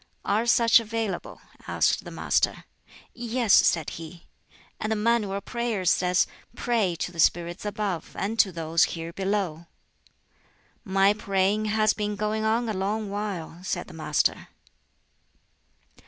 [0.25, 2.63] "Are such available?" asked the Master.
[3.13, 4.25] "Yes," said he;
[4.79, 9.13] "and the Manual of Prayers says, 'Pray to the spirits above and to those here
[9.13, 9.67] below,'"
[10.83, 14.47] "My praying has been going on a long while," said the Master.